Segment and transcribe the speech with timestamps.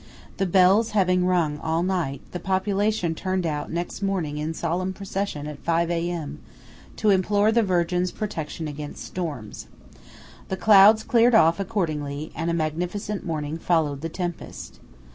[0.37, 5.45] The bells having rung all night, the population turned out next morning in solemn procession
[5.45, 6.39] at five A.M.
[6.95, 9.67] to implore the Virgin's protection against storms.
[10.49, 14.79] The clouds cleared off accordingly, and a magnificent morning followed the tempest.